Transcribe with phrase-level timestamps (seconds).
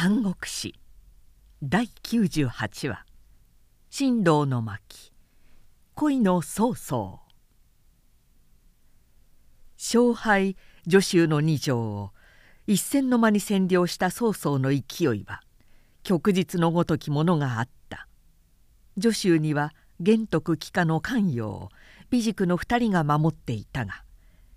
[0.00, 0.74] 三国志
[1.60, 3.04] 第98話
[3.90, 5.12] 「神道の巻。
[5.96, 7.18] 恋の曹操」
[9.76, 10.56] 勝敗
[10.88, 12.12] 助手の二条を
[12.68, 15.42] 一戦の間に占領した曹操の勢いは
[16.04, 18.06] 旭日のごときものがあった。
[19.02, 21.70] 助手には玄徳帰化の関与を
[22.08, 24.04] 美塾の二人が守っていたが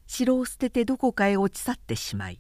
[0.06, 2.40] 城を捨ててどこかへ落ち去ってしまい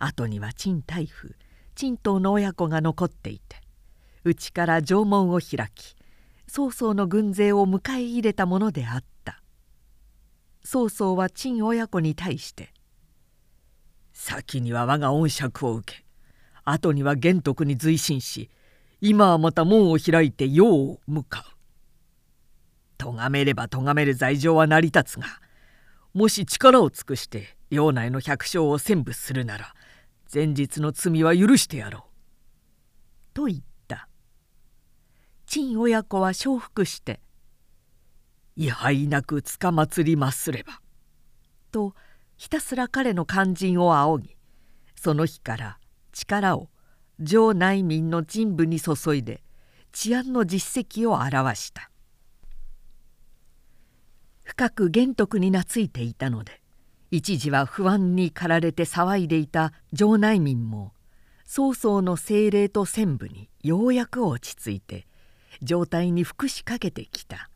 [0.00, 1.32] 後には陳大夫
[1.82, 3.56] 陳東の親子が残っていて
[4.22, 5.96] 内から城門を開き
[6.46, 9.42] 曹操の軍勢を迎え入れたものであった。
[10.62, 12.72] 曹操は陳親子に対して
[14.14, 16.04] 「先には我が恩釈を受け
[16.64, 18.48] 後には玄徳に随心し
[19.00, 21.44] 今はまた門を開いて世を向かう」
[22.96, 25.26] 咎めれば咎める罪状は成り立つが
[26.14, 29.74] もし力を尽くして領内の百姓を占部するなら
[30.32, 32.02] 前日の罪は許してやろう。
[33.34, 34.08] と言った
[35.46, 37.20] 陳親子は承服して
[38.56, 40.80] 「位牌なくつかまつりますれば」
[41.72, 41.94] と
[42.36, 44.36] ひたすら彼の肝心を仰ぎ
[44.96, 45.78] その日から
[46.12, 46.68] 力を
[47.24, 49.42] 城内民の人部に注いで
[49.92, 51.90] 治安の実績を表した
[54.44, 56.61] 深く玄徳に懐いていたので
[57.14, 60.94] 一時は不安に駆られて騒いでいた城内民も
[61.44, 65.06] 曹操の精霊と専部にようやく落ち着いて
[65.60, 67.50] 状態に服しかけてきた。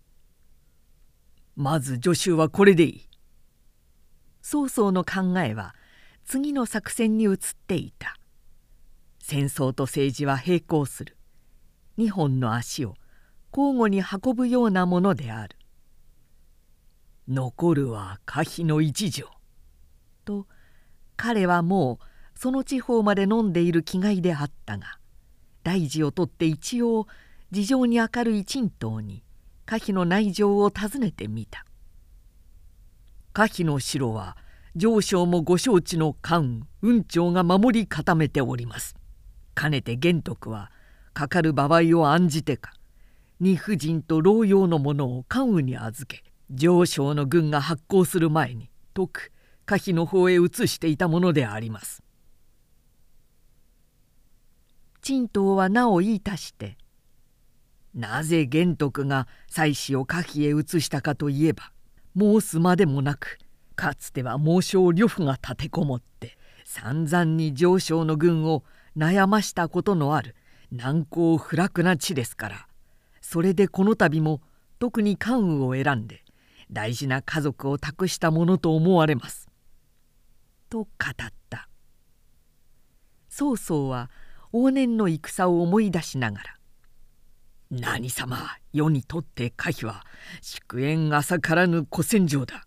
[1.57, 3.09] まず助手はこれでいい。
[4.43, 5.75] 曹操の考えは
[6.27, 8.19] 次の作戦に移っていた。
[9.23, 11.17] 戦争と政治は並行する。
[11.97, 12.95] 2本の足を
[13.57, 15.57] 交互に運ぶようなものである。
[17.27, 19.36] 残るは可否の一条。
[20.27, 20.47] と
[21.17, 24.99] 彼はもうその地方まで飲んでいる気概であったが
[25.63, 27.07] 大事をとって一応
[27.51, 29.23] 事情に明るい陳東に
[29.65, 31.65] 可否の内情を尋ねてみた。
[33.33, 34.37] 可否の城は
[34.77, 38.95] 上昇もご承知の官運長が守り固めております。
[39.55, 40.71] かねて玄徳は
[41.15, 42.75] かかる場合を案じてか
[43.41, 49.33] 二夫人と老用の者を関羽に預け上昇の軍が発行する前に徳
[49.67, 52.03] 可否の方へ移していたものであります。
[55.03, 56.79] 陳東はなお言い足して
[57.95, 61.73] 「なぜ玄徳が妻子を可否へ移したかといえば
[62.17, 63.39] 申すまでもなく
[63.75, 68.65] かつては猛将呂布が立てこもって散々に上昇の軍を
[68.97, 70.35] 悩ましたことのある
[70.73, 72.69] 難攻不落な地ですから
[73.21, 74.43] それでこの度も
[74.79, 76.25] 特に関羽を選んで
[76.71, 79.49] 大事な家族を託したものと思われます。
[80.69, 81.69] と語った
[83.29, 84.11] 曹操は
[84.53, 86.57] 往年の戦を思い出しながら
[87.71, 90.05] 「何様世にとって可否は
[90.41, 92.65] 祝宴浅からぬ古戦場だ。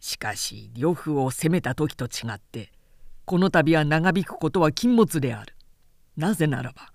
[0.00, 2.72] しかし呂布を攻めた時と違って
[3.24, 5.54] この度は長引くことは禁物である。
[6.16, 6.92] なぜならば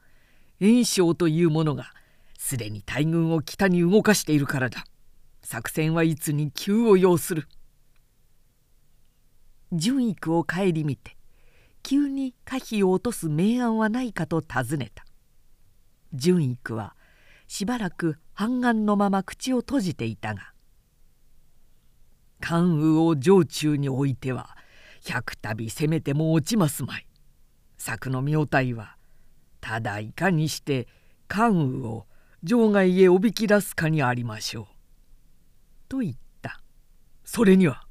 [0.60, 1.94] 袁紹というものが
[2.38, 4.86] すでに大軍を北に動かしているからだ。
[5.44, 7.48] 作戦はいつに急を要する。
[9.78, 11.16] 純育を顧みて
[11.84, 15.06] 急に可否を落とす明暗はないかと尋ねた。
[16.14, 16.96] 純育は
[17.48, 20.52] しばらく半眼のまま口を閉じていたが
[22.42, 24.58] 「関羽を城中に置いては
[25.04, 27.08] 百度攻めても落ちますまい。
[27.78, 28.98] 策の妙体は
[29.62, 30.88] ただいかにして
[31.28, 32.08] 関羽を
[32.44, 34.66] 場外へおびき出すかにありましょう」
[35.88, 36.62] と言った。
[37.24, 37.87] それには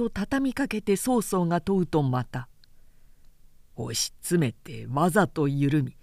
[0.00, 2.48] と畳みかけて曹操が問うとまた
[3.76, 5.94] 押し詰めてわざと緩み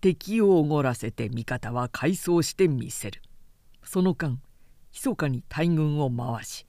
[0.00, 3.22] 敵をおごらせて味方は改装してみせる
[3.84, 4.40] その間
[4.92, 6.66] 密かに大軍を回し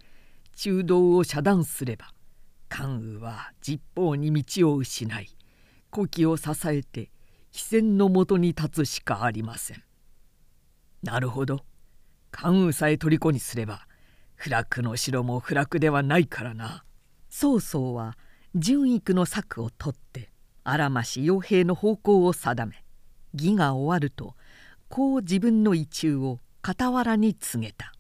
[0.56, 2.14] 中道を遮断すれば
[2.70, 5.36] 関羽は実方に道を失い
[5.92, 7.10] 古希を支えて
[7.50, 9.82] 非戦のもとに立つしかありません。
[11.02, 11.62] なるほど
[12.30, 13.88] 関羽さえ虜にすれば
[14.38, 16.84] 不落の城も不落ではないからな。
[17.30, 18.18] 曹操は
[18.56, 20.30] 純育の策を取って
[20.64, 22.84] 荒増傭兵の方向を定め
[23.34, 24.36] 義が終わると
[24.90, 27.94] こう自分の意中を傍らに告げた。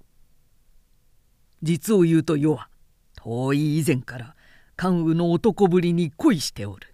[1.63, 2.69] 実を言うと世は
[3.15, 4.35] 遠い以前から
[4.75, 6.93] 関羽の男ぶりに恋しておる。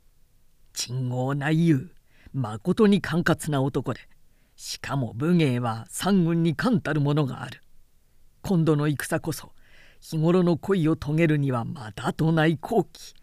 [0.74, 1.92] 珍豪内優
[2.34, 4.00] まことに寛闊な男で
[4.56, 7.63] しかも武芸は三軍に冠たるものがある。
[8.44, 9.54] 今度の戦こそ
[10.02, 13.16] 日頃の恋を遂げるにはまだとない好機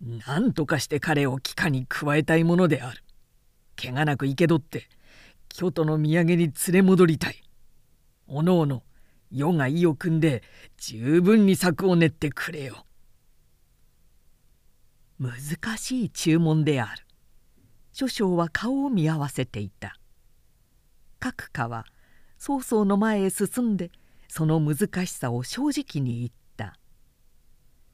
[0.00, 3.02] 何とかして彼を帰化に加えたいものである。
[3.76, 4.88] 怪我なく生け取って
[5.48, 7.42] 京都の土産に連れ戻りたい。
[8.28, 8.84] おのおの
[9.32, 10.44] 世が意を組んで
[10.76, 12.86] 十分に策を練ってくれよ。
[15.18, 17.04] 難しい注文である。
[17.92, 19.98] 諸将は顔を見合わせていた。
[21.18, 21.84] 各家は
[22.38, 23.90] 曹操の前へ進んで
[24.28, 26.78] その難しさを正直に言った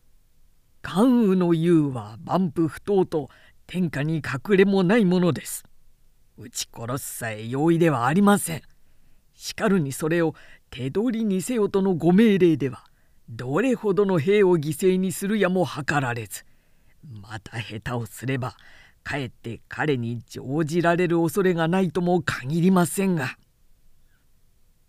[0.83, 3.31] 「関羽の言うは万夫不当と
[3.67, 5.65] 天下に隠れもないものです。
[6.37, 8.63] 撃ち殺すさえ容易ではありません。
[9.35, 10.35] しかるにそれを
[10.71, 12.85] 手取りにせよとのご命令では
[13.29, 16.45] どれほどの兵を犠牲にするやも図られず
[17.03, 18.57] また下手をすれば
[19.03, 23.37] かえって彼に乗じられる恐れがないとも限りませんが。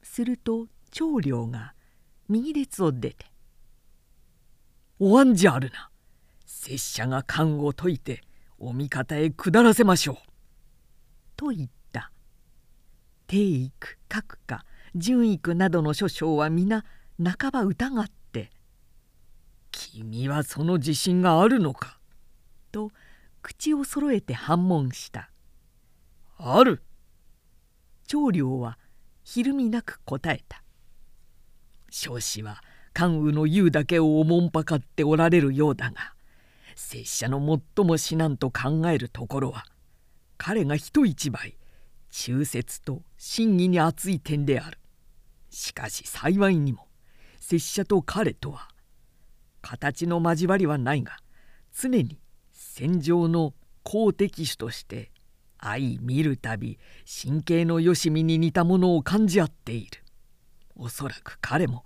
[0.04, 1.74] すると長領が
[2.30, 3.26] 右列を出て
[4.98, 5.90] 「おわんじゃあるな。
[6.46, 8.24] 拙者が勘を解いて
[8.58, 10.18] お味方へ下らせましょう」
[11.36, 12.14] と言った。
[13.28, 14.66] 帝育各家
[14.96, 16.86] 順育などの諸将は皆
[17.22, 18.52] 半ば疑って
[19.72, 22.00] 「君はその自信があるのか?」
[22.72, 22.94] と
[23.42, 25.30] 口を揃えて反問した
[26.40, 26.82] 「ある」
[28.08, 28.80] 長領は
[29.26, 30.62] ひるみなく答えた。
[31.90, 32.62] 少子は
[32.94, 36.14] 関羽の言うだけをおもんぱかっておられるようだが
[36.76, 39.66] 拙者の最も至難と考えるところは
[40.38, 41.58] 彼が人一倍
[42.10, 44.80] 忠節と真偽に熱い点である。
[45.50, 46.88] しかし幸いにも
[47.40, 48.68] 拙者と彼とは
[49.62, 51.18] 形の交わりはないが
[51.74, 52.20] 常に
[52.52, 53.54] 戦場の
[53.84, 55.12] 好敵手として
[55.62, 60.05] 相見るたび神経のよしみに似たものを感じ合っている。
[60.76, 61.84] おそらく彼も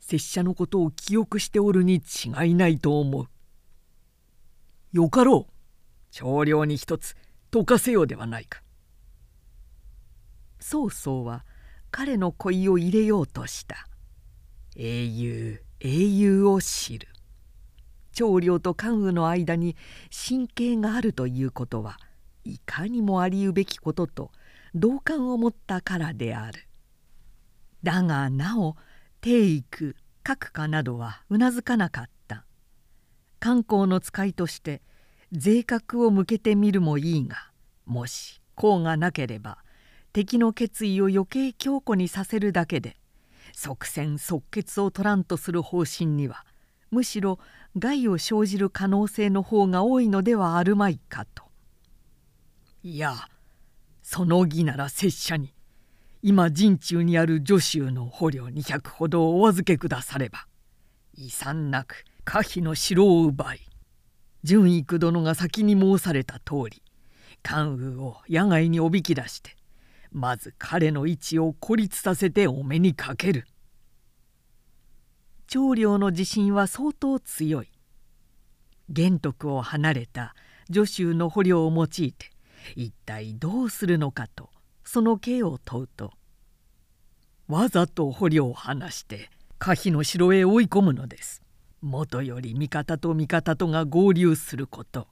[0.00, 3.28] 拙者のことを記憶しておるに違いないと思う。
[4.92, 5.52] よかろう
[6.10, 7.16] 長領に一つ
[7.50, 8.62] 解かせようではないか。
[10.60, 11.44] 曹操は
[11.90, 13.86] 彼の恋を入れようとした。
[14.76, 17.08] 英雄英雄を知る。
[18.12, 19.76] 長領と関羽の間に
[20.28, 21.98] 神経があるということは
[22.44, 24.30] いかにもありうべきことと
[24.74, 26.68] 同感を持ったからである。
[27.82, 28.76] だがなお
[29.20, 32.44] 帝育各家などはうなずかなかった
[33.40, 34.82] 観光の使いとして
[35.32, 37.50] 税格を向けてみるもいいが
[37.86, 39.58] もし功がなければ
[40.12, 42.96] 敵の決意を余計強固にさせるだけで
[43.54, 46.44] 即戦即決を取らんとする方針には
[46.90, 47.38] むしろ
[47.78, 51.44] 害を生じる可能性の方が多いのではあるまいかと。
[52.82, 53.14] いや
[54.02, 55.54] その義なら拙者に
[56.22, 60.46] 今陣中にある女州の捕虜200ほどをお預けくだされば
[61.14, 63.60] 遺産なく可否の城を奪い
[64.44, 66.82] 純育殿が先に申された通り
[67.42, 69.56] 関羽を野外におびき出して
[70.12, 73.46] まず彼の位置を孤立させてお目にかける。
[75.46, 77.70] 長領の自信は相当強い。
[78.88, 80.34] 玄徳を離れた
[80.68, 82.30] 女州の捕虜を用いて
[82.76, 84.50] 一体どうするのかと
[84.84, 86.12] その刑を問うと
[87.48, 91.42] わざと捕虜を離して可否の城へ追い込むのです。
[91.80, 95.08] もとより味方と味方とが合流すること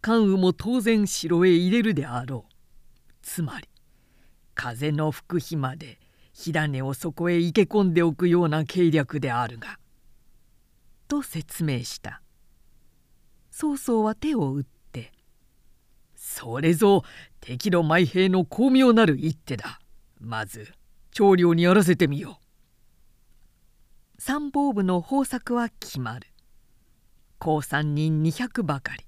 [0.00, 2.52] 関羽も当然城へ入れるであろう。
[3.22, 3.68] つまり
[4.54, 5.98] 風の吹く日まで
[6.32, 9.78] 火種をそこへ生け込んでおくような計略であるが」
[11.08, 12.22] と説明した
[13.50, 15.12] 曹操は手を打って
[16.16, 17.04] 「それぞ
[17.42, 19.80] 敵の埋兵の巧妙なる一手だ。
[20.20, 20.72] まず
[21.10, 22.38] 長領にやらせてみよ
[24.16, 24.22] う。
[24.22, 26.28] 参謀部の方策は決まる。
[27.40, 29.04] 高三人200ばかり。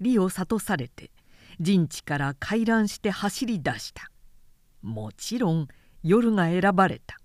[0.00, 1.12] 利を諭されて
[1.60, 4.10] 陣地から回覧して走り出した。
[4.82, 5.68] もちろん
[6.02, 7.16] 夜が選ばれた。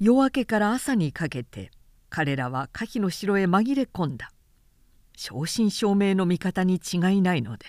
[0.00, 1.70] 夜明けから朝にかけて
[2.08, 4.32] 彼らは可否の城へ紛れ込んだ。
[5.16, 7.66] 正真正銘の味方に違いないので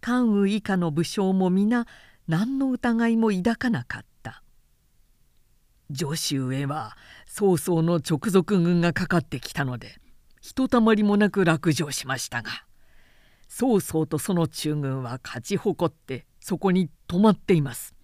[0.00, 1.86] 関羽以下の武将も皆
[2.26, 4.42] 何の疑いも抱かなかった。
[5.94, 9.96] 助手へは曹操の直属軍がかかってきたので
[10.42, 12.50] ひとたまりもなく落城しましたが
[13.48, 17.94] 曹操とその中軍は勝ち誇ってそこに止まっています。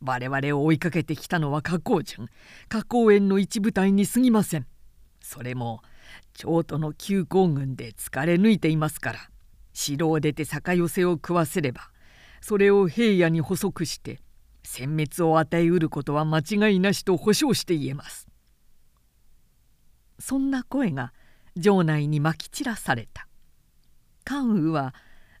[0.00, 2.28] 我々を追いかけてきたのは加工順。
[2.68, 4.66] 加工園の一部隊に過ぎません。
[5.20, 5.82] それも
[6.32, 9.18] 京都の急行軍で疲れ抜いていますから。
[9.76, 11.90] 城を出て酒寄せを食わせれば
[12.40, 14.20] それを平野に補足して
[14.64, 18.26] 殲滅を与えうることは間違いなしと保証して言えます。
[20.18, 21.12] そんな声が
[21.60, 23.28] 城内にまき散らされた。
[24.24, 24.94] 関羽は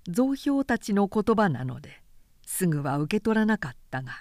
[0.06, 2.02] 造兵たちの言葉なので
[2.46, 4.12] すぐは受け取らなかったが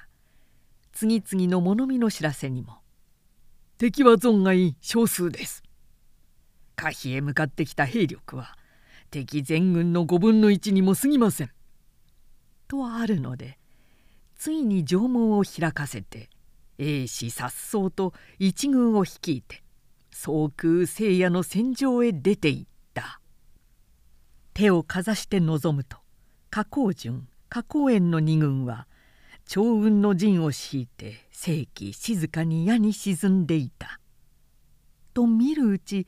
[0.91, 2.79] 次々の物見の知らせにも
[3.77, 5.61] 「敵は存外少数です」
[6.75, 8.57] 「可否へ向かってきた兵力は
[9.11, 11.51] 敵全軍の5分の1にも過ぎません」
[12.67, 13.57] とあるので
[14.35, 16.29] ついに城門を開かせて
[16.77, 19.63] 英氏颯爽と一軍を率いて
[20.11, 23.21] 総空聖夜の戦場へ出て行った
[24.53, 25.97] 手をかざして臨むと
[26.49, 28.87] 加工順加工園の二軍は
[29.47, 33.99] 長雲の陣を敷いて正規静かに矢に沈んでいた。
[35.13, 36.07] と見るうち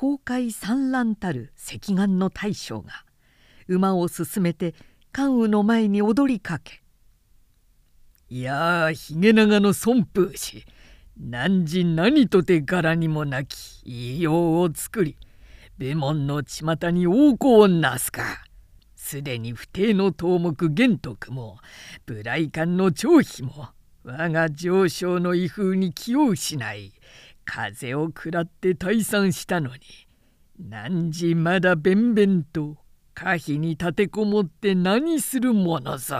[0.00, 3.04] 公開産卵たる赤眼の大将が
[3.66, 4.76] 馬を進めて
[5.10, 6.84] 関羽の前に踊りかけ
[8.30, 10.64] 「いやひげ長の孫風氏
[11.18, 15.16] 何時何とて柄にもなき異様を作り
[15.78, 18.44] 部門の巷に横行をなすか。
[18.94, 21.58] すでに不定の頭目玄徳も
[22.06, 23.70] 無頼官の張飛も
[24.04, 26.92] 我が上昇の威風に気を失い
[27.50, 29.80] 風を食らって退散したのに
[30.60, 32.76] 何時まだべんべんと
[33.14, 36.16] 可否に立てこもって何するものぞ。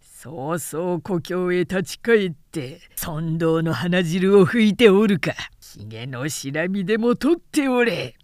[0.00, 8.16] そうそう故郷へ立ち返って尊道の鼻汁を拭いておるかひげのしらみでも取っておれ。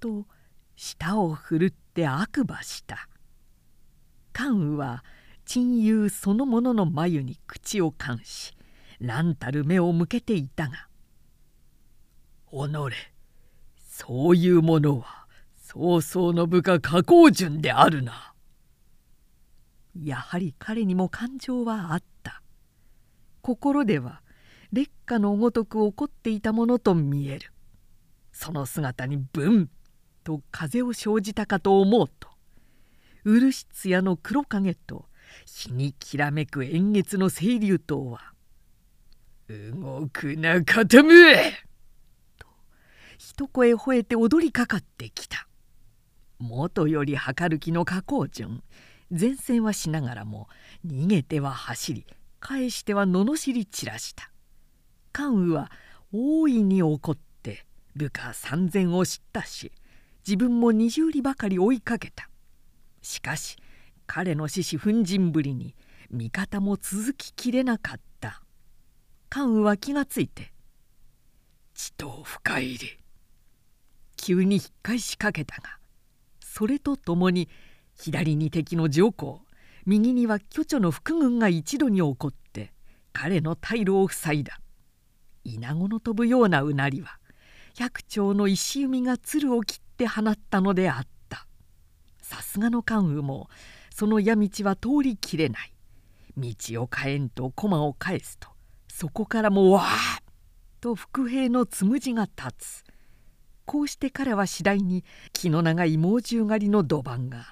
[0.00, 0.26] と
[0.76, 3.06] 舌を振るって悪馬した
[4.32, 5.04] 関羽は
[5.44, 8.55] 親友そのものの眉に口を冠し
[9.00, 10.88] 乱たる目を向けていたが
[12.50, 12.56] 「己
[13.88, 18.34] そういうものは曹操の部下加工順であるな」
[19.94, 22.42] やはり彼にも感情はあった。
[23.40, 24.22] 心では
[24.72, 27.52] 劣化のごとく怒っていたものと見える。
[28.32, 29.70] その姿にブン
[30.22, 32.28] と風を生じたかと思うと
[33.24, 35.06] 漆艶の黒影と
[35.46, 38.32] 日にきらめく円月の清流灯は
[39.48, 41.52] 「動くな傾め!」
[42.38, 42.46] と
[43.18, 45.48] 一声吠えて踊りかかってきた。
[46.38, 48.62] 元より計る気の加工順。
[49.10, 50.48] 前線はしながらも
[50.84, 52.06] 逃げては走り
[52.40, 54.30] 返しては罵り散らした。
[55.12, 55.70] 関羽は
[56.12, 59.72] 大いに怒って部下三千を知ったし
[60.26, 62.28] 自分も二十里ばかり追いかけた。
[63.00, 63.56] しかし
[64.06, 65.76] 彼の獅子奮陣ぶりに
[66.10, 68.05] 味方も続ききれなかった。
[69.28, 70.52] 関羽は気がついて
[71.74, 72.98] 「地頭深入り」
[74.16, 75.78] 急に引っ返しかけたが
[76.40, 77.48] それとともに
[77.94, 79.42] 左に敵の上皇
[79.84, 82.72] 右には巨著の副軍が一度に起こって
[83.12, 84.60] 彼の退路を塞いだ。
[85.44, 87.18] 稲子の飛ぶようなうなりは
[87.76, 91.46] 百丁の石弓が鶴を切って放ったのであった。
[92.20, 93.48] さすがの関羽も
[93.94, 95.72] その矢道は通りきれない。
[96.36, 98.55] 道を変えんと駒を返すと
[98.98, 100.24] そこからもわーっ
[100.80, 102.84] と伏兵のつむじが立つ。
[103.66, 107.44] こうして彼は次第に気の長い猛獣狩りの土板が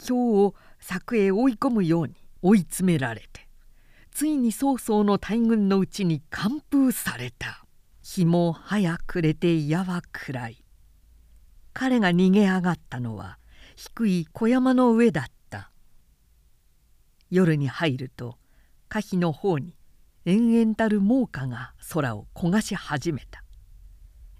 [0.00, 3.48] 兵を柵へ追い込むように追い詰められて
[4.12, 7.64] ついに曹操の大軍のうちに完封された。
[8.04, 10.64] 日も早くれて矢は暗い。
[11.72, 13.38] 彼が逃げ上がったのは
[13.74, 15.72] 低い小山の上だった。
[17.28, 18.36] 夜に入ると
[18.88, 19.74] 可否の方に
[20.24, 23.42] 延々たる猛火が空を焦がし始めた。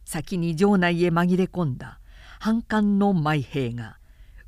[0.05, 1.99] 先に城内へ紛れ込んだ
[2.39, 3.99] 反感の舞兵が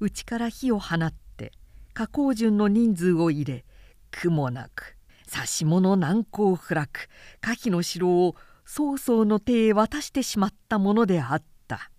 [0.00, 1.53] 内から火を放って
[1.95, 3.64] 加工順の人数を入れ
[4.11, 4.97] 苦もなく
[5.35, 7.09] 指し物難攻不落
[7.41, 8.37] 可否の城を
[8.67, 11.91] 曹操の手へ渡してしまったものであった。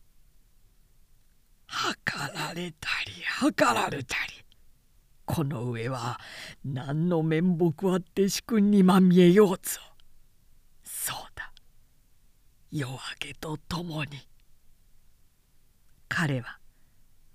[1.67, 4.44] 計られたり計られたり。
[5.25, 6.19] この上は
[6.63, 9.81] 何の面目あって主君にまみえようぞ。
[10.83, 11.51] そうだ。
[12.71, 14.11] 夜明けとともに。
[16.07, 16.59] 彼は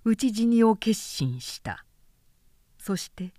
[0.05, 1.85] 討ち死にを決心した。
[2.79, 3.33] そして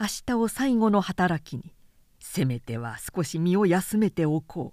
[0.00, 1.74] 明日を最後の働きに
[2.20, 4.72] せめては少し身を休めておこ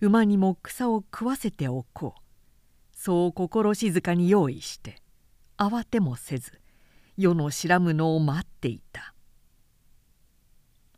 [0.00, 0.06] う。
[0.06, 2.20] 馬にも草を食わせておこう。
[2.96, 5.02] そう心静かに用意して
[5.58, 6.60] 慌てもせず
[7.16, 9.14] 夜の白むのを待っていた。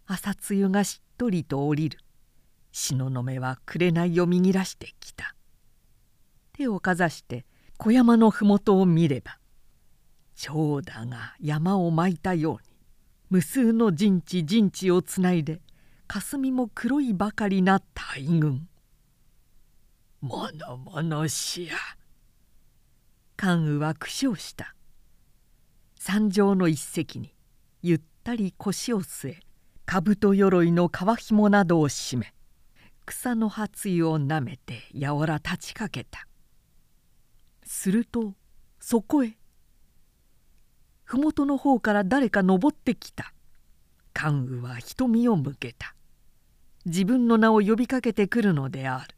[0.07, 1.99] 朝露がしっとりと降りる。
[2.73, 5.35] 東雲は紅を握らしてきた。
[6.59, 7.45] 手をかざして
[7.77, 9.39] 小山の麓を見れば
[10.35, 12.61] 長蛇が山を巻いたように
[13.31, 15.61] 無数の陣地陣地をつないで
[16.09, 18.67] 霞も黒いばかりな大軍。
[20.21, 21.75] ものものしや。
[23.37, 24.75] 関羽は苦笑した。
[26.11, 27.35] 山上の一席に
[27.83, 29.41] ゆったり腰を据え
[29.85, 32.33] 兜鎧の皮紐などを締め
[33.05, 36.27] 草の葉つゆをなめてやおら立ちかけた。
[37.63, 38.33] すると
[38.81, 39.37] そこへ
[41.05, 43.35] 麓の方から誰か登ってきた。
[44.15, 45.95] 関羽は瞳を向けた。
[46.87, 49.15] 自分の名を呼びかけてくるのである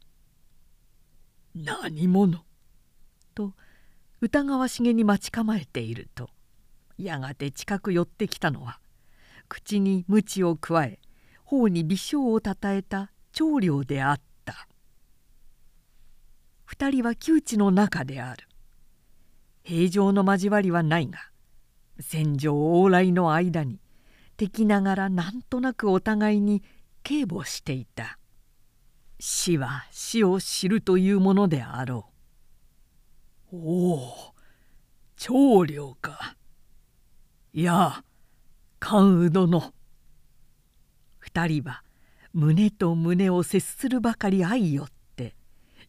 [1.55, 2.43] 「何者?」
[3.33, 3.53] と
[4.19, 6.29] 疑わしげに待ち構えていると
[7.03, 8.79] やがて近く寄ってきたのは
[9.49, 10.99] 口に鞭をくわえ
[11.43, 14.67] 頬に微笑をたたえた長領であった。
[16.63, 18.47] 二人は窮地の中である。
[19.63, 21.19] 平常の交わりはないが
[21.99, 23.79] 戦場往来の間に
[24.37, 26.63] 敵ながらなんとなくお互いに
[27.03, 28.17] 警護していた。
[29.19, 32.09] 死は死を知るというものであろ
[33.51, 33.57] う。
[33.57, 34.33] おお
[35.15, 36.35] 長領か。
[37.53, 38.05] いや
[38.79, 39.73] 関羽殿。
[41.19, 41.83] 二人は
[42.33, 45.35] 胸と胸を接するばかり相よって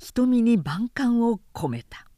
[0.00, 2.09] 瞳に万感を込めた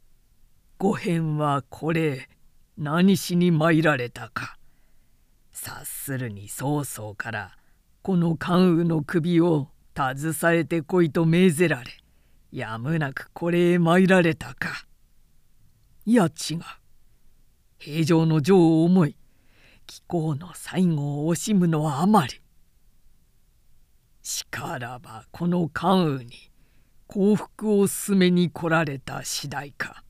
[0.78, 2.28] 「御返はこれ
[2.76, 4.58] 何しに参られたか。
[5.52, 7.56] 察するに曹操から
[8.02, 11.90] この関羽の首を携えてこいと命ぜられ
[12.52, 14.86] やむなくこれへ参られたか。
[16.04, 16.60] いや違う。
[17.78, 19.16] 平常の情を思い
[19.86, 22.40] 貴公の最後を惜しむのはあまり。
[24.22, 26.50] しからばこの関羽に
[27.06, 30.02] 幸福を進めに来られた次第か。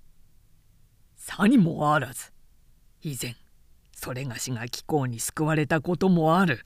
[1.16, 2.32] さにもあらず
[3.02, 3.36] 以前
[3.92, 6.64] それがしが貴公に救われたこともある。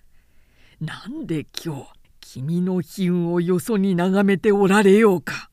[0.80, 1.88] なんで今日
[2.20, 5.50] 君の悲運をよそに眺めておられようか。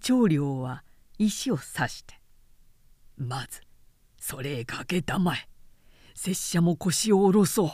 [0.00, 0.84] 長領は
[1.18, 2.20] 石を刺して
[3.18, 3.60] まず
[4.20, 5.48] それかけたまえ
[6.14, 7.70] 拙者も腰を下ろそう」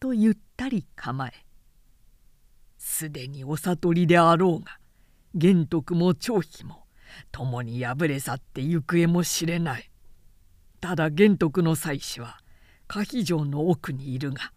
[0.00, 1.32] とゆったり構え。
[2.76, 4.78] すでにお悟りであろうが
[5.34, 6.86] 玄徳も張飛も
[7.30, 9.90] 共に敗れ去って行方も知れない。
[10.80, 12.40] ただ玄徳の妻子は
[12.88, 14.52] 可否城の奥にいるが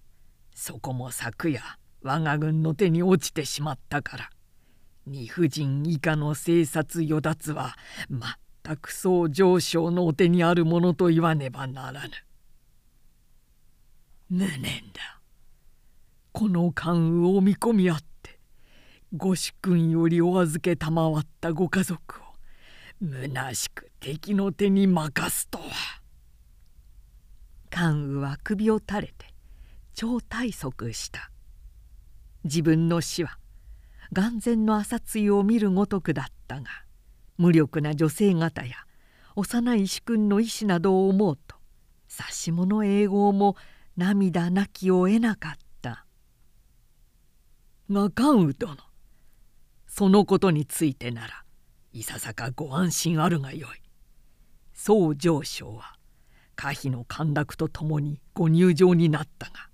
[0.55, 1.61] そこも昨夜
[2.01, 4.29] 我が軍の手に落ちてしまったから
[5.05, 7.75] 二夫人以下の生殺与奪は
[8.09, 8.19] 全
[8.77, 12.09] くそう上昇のお手にあるものと言わねばならぬ。
[14.29, 14.61] 無念
[14.93, 15.19] だ。
[16.31, 18.39] この関羽を見込みあって
[19.15, 22.23] ご主君よりお預け賜ったご家族を
[23.01, 25.63] 虚しく敵の手に任すとは。
[27.69, 29.33] 関羽は首を垂れて
[29.93, 31.29] 超退息した。
[32.43, 33.37] 自分の死は
[34.11, 36.82] 眼前の朝露を見るごとくだったが
[37.37, 38.75] 無力な女性方や
[39.35, 41.55] 幼い主君の意志などを思うと
[42.09, 43.55] 指し物英語も
[43.97, 46.05] 涙なきを得なかった。
[47.89, 48.77] が関羽殿
[49.87, 51.43] そのことについてなら
[51.91, 53.83] いささかご安心あるがよい。
[54.73, 55.95] 宋上昇は
[56.55, 59.69] 可否の陥落とともにご入場になったが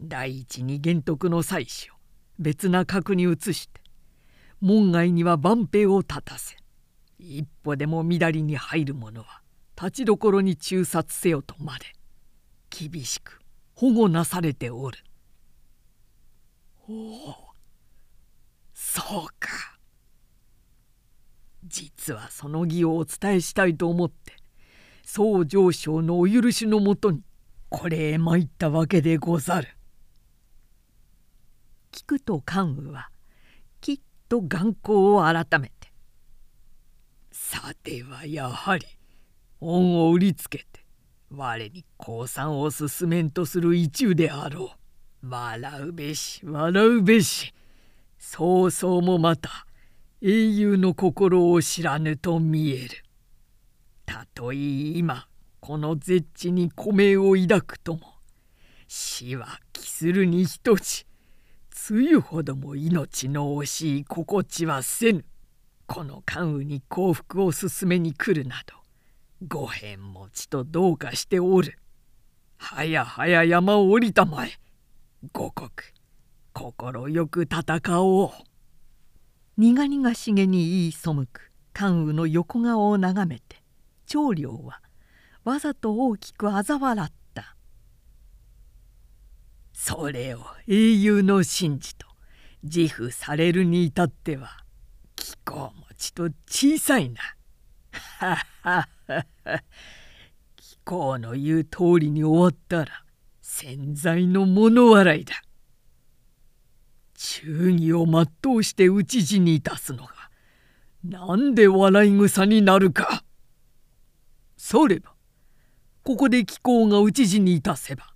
[0.00, 1.94] 第一に玄徳の妻子を
[2.38, 3.80] 別な格に移して
[4.60, 6.56] 門外には万兵を立たせ
[7.24, 9.40] 一歩でも乱りに入る者は
[9.76, 11.86] 立ちどころに中殺せよとまで
[12.70, 13.40] 厳しく
[13.74, 14.98] 保護なされておる。
[16.88, 17.34] おお
[18.74, 19.78] そうか。
[21.64, 24.34] 実はその義をお伝えしたいと思って
[25.02, 27.22] 宋上昇のお許しのもとに
[27.70, 29.68] これへ参ったわけでござる。
[31.90, 33.08] 聞くと関羽は
[33.80, 35.83] きっと眼光を改めて
[37.84, 38.86] 「さてはやはり
[39.60, 40.86] 恩を売りつけて
[41.30, 44.70] 我に降参を進めんとする一憂であろ
[45.22, 45.28] う。
[45.28, 47.52] 笑うべし笑うべし
[48.18, 49.66] そうそうもまた
[50.22, 53.04] 英雄の心を知らぬと見える。
[54.06, 55.26] たとえ今
[55.60, 58.00] この絶地に古名を抱くとも
[58.88, 61.06] 死は期するに等し
[61.90, 65.24] 梅雨ほども命の惜しい心地はせぬ
[65.86, 68.74] この関羽に幸福を進めに来るなど
[69.46, 71.78] 五辺持ちとどうかしておる。
[72.56, 74.52] はやはや山を降りたまえ。
[75.32, 75.70] 五国
[76.52, 78.30] 心よく戦おう。
[79.56, 83.62] 苦々しげに言い背く関羽の横顔を眺めて
[84.06, 84.80] 長領は
[85.44, 87.56] わざと大きく嘲笑った
[89.72, 92.08] それを英雄の神事と
[92.64, 94.63] 自負されるに至っては
[95.44, 97.20] 気候持ちと小さいな。
[98.18, 99.62] ははは
[100.84, 103.04] 公の言う通りに終わったら
[103.40, 105.34] 潜在の物笑いだ。
[107.14, 110.12] 忠義を全うして討ち死にいたすのが
[111.04, 113.24] なんで笑い草になるか。
[114.56, 115.14] それば
[116.02, 118.06] ここで貴公が討ち死にいたせば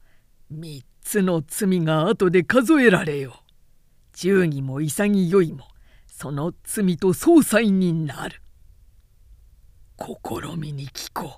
[0.51, 4.17] 三つの罪が後で数えられよう。
[4.17, 5.69] 忠義も潔いも
[6.21, 8.43] その罪と総裁になる。
[10.01, 11.37] 試みに聞こ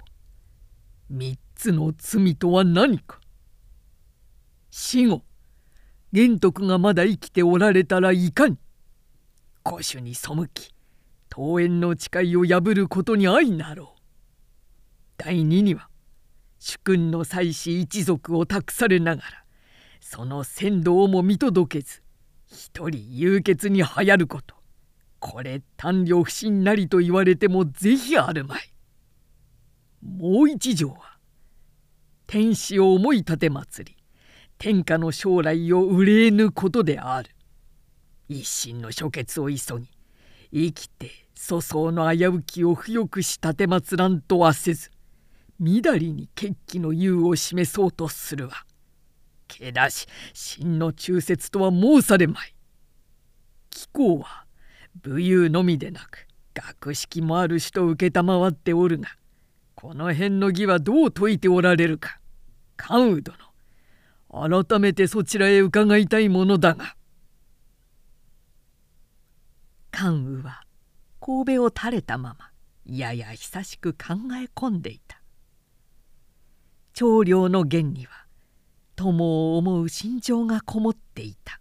[1.11, 1.13] う。
[1.13, 3.21] 三つの罪とは何か
[4.71, 5.23] 死後
[6.13, 8.57] 玄徳がまだ生きておられたらいかに
[9.69, 10.73] 古種に背き
[11.37, 14.01] 桃園の誓いを破ることに相なろう。
[15.19, 15.91] 第二には
[16.59, 19.45] 主君の妻子一族を託されながら
[20.01, 22.03] その先導も見届けず
[22.47, 24.60] 一人流血に流行ること
[25.21, 28.73] これ単領不信なりと言われても是非あるまい。
[30.03, 31.19] もう一条は
[32.27, 33.97] 天使を思い立て祭り
[34.59, 37.31] 天下の将来を憂えぬことである。
[38.29, 39.91] 一心の諸決を急ぎ
[40.53, 44.91] 生きて粗相の危うきを不よくし立て祭らんとはせず
[45.59, 48.55] みだりに決起の優を示そうとするわ。
[49.49, 52.55] けだし真の忠説とは申されまい。
[53.69, 54.47] 貴公は
[55.03, 59.09] 武勇のみでなく学識もある人を承っておるが
[59.75, 62.19] この辺の義はどう説いておられるか
[62.77, 63.51] 関羽殿
[64.31, 66.95] 改めてそちらへ伺いたいものだが。
[69.91, 70.63] 関羽は
[71.21, 72.51] 神戸を垂れたまま
[72.87, 75.21] やや久しく考え込んでいた。
[76.95, 78.13] 長領の言には
[78.95, 81.61] 友を思う心情がこもっていた。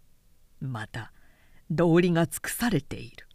[0.62, 1.12] また
[1.72, 3.28] 道理が尽くされている。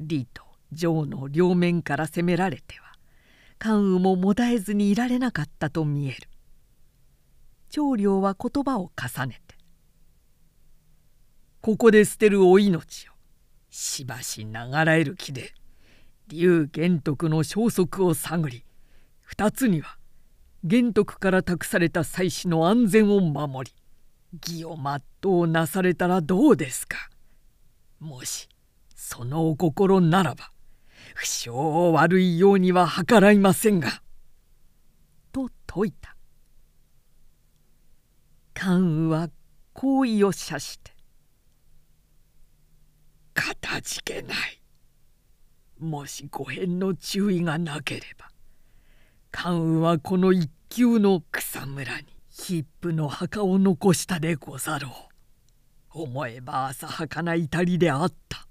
[0.00, 0.42] 李と
[0.74, 2.92] 城の両面から攻められては
[3.58, 6.28] 関羽ももだえずにいられなかったと見える。
[7.70, 9.56] 長領は言葉を重ねて
[11.60, 13.12] 「ここで捨てるお命を
[13.70, 15.52] しばしながらえる気で
[16.28, 18.64] 竜玄徳の消息を探り
[19.20, 19.98] 二つには
[20.62, 27.10] 玄徳から託された妻子の安全を守り義を全うなされたらどうですか。
[27.98, 28.48] もし
[28.94, 30.50] そのお心ならば
[31.14, 34.02] 不詳悪いようには計らいませんが」
[35.32, 36.16] と説いた。
[38.54, 39.30] 関羽は
[39.74, 40.96] 好意を射して
[43.34, 44.62] 「かたじけない。
[45.78, 48.30] もしご返の注意がなければ
[49.30, 55.15] 関羽はこの一級の草むらにヒップの墓を残したでござろう。
[56.02, 58.46] 思えば浅はかな至りであった。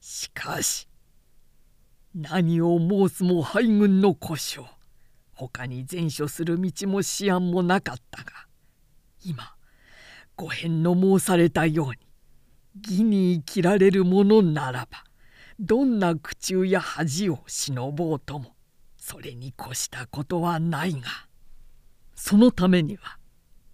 [0.00, 0.88] しかし
[2.14, 4.68] 何を申すも敗軍の故障。
[5.34, 8.32] 他に前処する道も思案もなかったが
[9.24, 9.54] 今
[10.36, 11.96] ご返の申されたように
[12.82, 15.04] 義に生きられるものならば
[15.58, 18.54] どんな苦中や恥を忍ぼうとも
[18.96, 21.00] それに越したことはないが
[22.14, 23.18] そのためには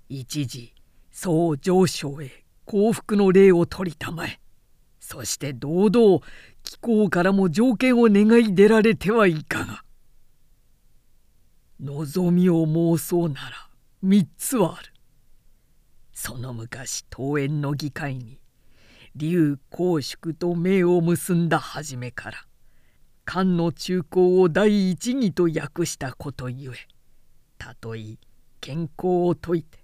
[0.09, 0.75] 一時
[1.11, 4.39] 総上昇へ幸福の礼を取りたまえ。
[5.01, 6.21] そして堂々
[6.63, 9.85] 貴公からも条件を願い出られてはいかが。
[11.81, 12.67] 望みを
[12.99, 13.71] 申そうなら
[14.05, 14.93] 3つはある。
[16.13, 18.39] その昔桃園の議会に
[19.17, 22.45] 劉公祝と命を結んだ初めから
[23.25, 26.75] 漢の中高を第一義と訳したことゆえ
[27.57, 28.19] たとえ
[28.61, 29.79] 健康を説いて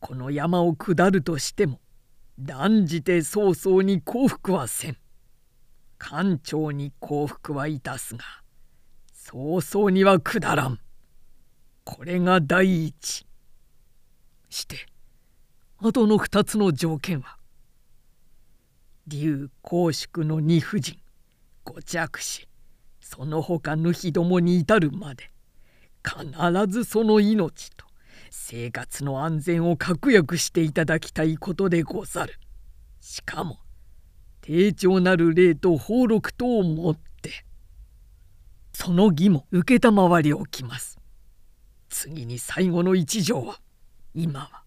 [0.00, 1.80] この山を下るとしても
[2.38, 4.96] 断じて早々に降伏はせん。
[5.98, 8.24] 官庁に降伏はいたすが
[9.12, 10.78] 早々には下らん。
[11.84, 13.26] これが第一。
[14.50, 14.86] して
[15.78, 17.36] あとの二つの条件は
[19.06, 20.98] 竜公祝の二夫人
[21.64, 22.48] 五着子
[23.00, 25.30] その他主どもに至るまで
[26.04, 26.26] 必
[26.68, 27.85] ずその命と
[28.30, 32.38] 生活の安全を確約していただきたいことでござる。
[33.00, 33.58] しかも
[34.42, 37.44] 丁重なる礼と俸禄とをもって
[38.72, 40.98] その義も承りおきます。
[41.88, 43.60] 次に最後の一条は
[44.14, 44.62] 今は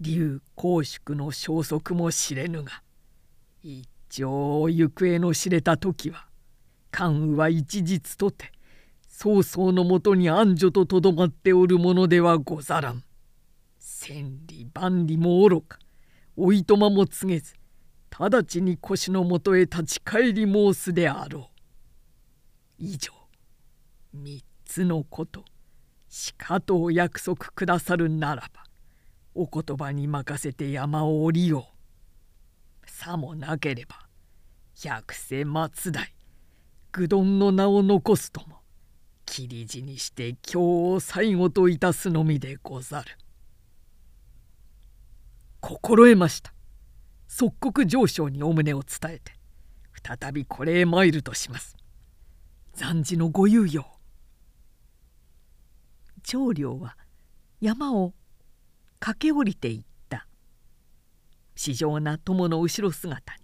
[0.00, 2.82] 竜公祝の消息も知れぬが
[3.62, 6.26] 一朝行方の知れた時は
[6.90, 8.52] 関羽は一日とて
[9.16, 13.04] 曹操のもとに安女ととどまっておるものではござらん。
[13.78, 15.78] 千里万里も愚か
[16.36, 17.54] おいとまも告げず
[18.10, 21.44] 直ちに腰のもとへ立ち返り申すであろう。
[22.76, 23.12] 以上
[24.12, 25.44] 三つのこと
[26.08, 28.64] しかとお約束くださるならば
[29.32, 31.68] お言葉に任せて山を降りよ
[32.84, 32.90] う。
[32.90, 34.08] さもなければ
[34.74, 36.12] 百世松代
[36.90, 38.63] 愚鈍の名を残すとも
[39.26, 40.56] 切り字にして今日
[40.94, 43.16] を最後といたすのみでござる。
[45.60, 46.52] 心得ました。
[47.26, 49.32] 即刻上昇にお旨を伝えて
[50.02, 51.76] 再びこれへ参るとします。
[52.76, 53.84] 暫時のご猶予
[56.22, 56.96] 長領は
[57.60, 58.14] 山を
[58.98, 60.26] 駆け下りていった
[61.54, 63.40] 四丈な友の後ろ姿に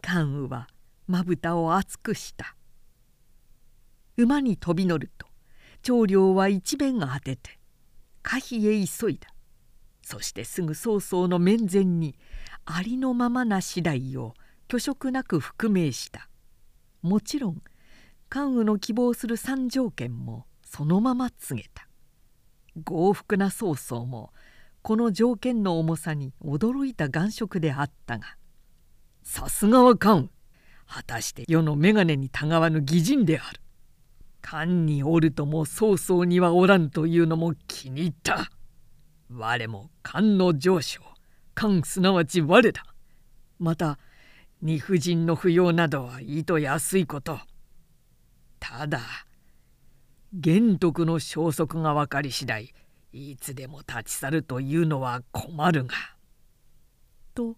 [0.00, 0.68] 関羽は
[1.06, 2.56] まぶたを熱くした
[4.16, 5.26] 馬に飛び乗ると
[5.82, 7.58] 長領は一弁が果てて
[8.22, 9.28] 可否へ急いだ。
[10.02, 12.14] そしてすぐ曹操の面前に
[12.64, 14.34] ありのままな次第を
[14.70, 16.28] 虚飾なく覆命した。
[17.02, 17.62] もちろん
[18.28, 21.88] 関羽の希望する三条件もそのまま告げた。
[22.82, 24.32] 豪福な曹操も
[24.82, 28.36] この条件の重さに驚いた眼色であったが
[29.22, 30.28] さすがは関羽。
[30.86, 33.60] 果たして世の眼鏡にたがわぬ義人である。
[34.46, 38.50] 官におるとも曹操にはおらぬというのも気に入った。
[39.30, 41.00] 我も官の上昇
[41.54, 42.84] 官すなわち我だ。
[43.58, 43.98] また
[44.60, 47.40] 二夫人の扶養などはいと安いこと。
[48.60, 49.00] ただ
[50.34, 52.74] 玄徳の消息が分かり次第
[53.12, 55.94] いつでも立ち去るというのは困るが。
[57.34, 57.56] と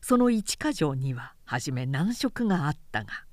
[0.00, 3.26] その一箇条には初め難色があったが。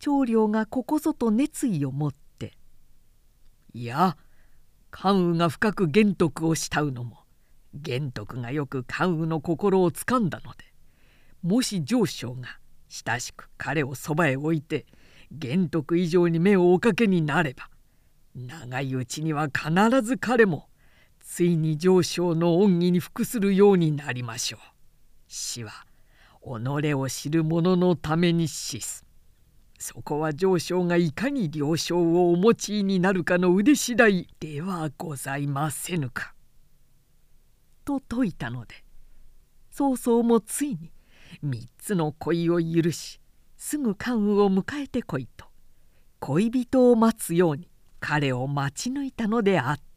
[0.00, 2.56] 長領がここぞと熱意を持って
[3.72, 4.16] 「いや
[4.90, 7.24] 関羽が深く玄徳を慕うのも
[7.74, 10.64] 玄徳がよく関羽の心をつかんだので
[11.42, 12.58] もし上昇が
[12.88, 14.86] 親しく彼をそばへ置いて
[15.30, 17.70] 玄徳以上に目をおかけになれば
[18.34, 19.70] 長いうちには必
[20.02, 20.68] ず彼も
[21.20, 24.60] ついに上昇の恩義に服するようになりましょう。
[25.28, 25.86] 死は
[26.42, 29.06] 己を知る者のために死す。
[29.82, 36.34] そこは上昇がいかに了承をお持ちになるかの腕次第ではございませぬか。
[37.86, 38.74] と説いたので
[39.70, 40.92] 曹操もついに
[41.42, 43.20] 三つの恋を許し
[43.56, 45.46] すぐ関羽を迎えてこいと
[46.18, 49.89] 恋人を待つように彼を待ち抜いたのであった。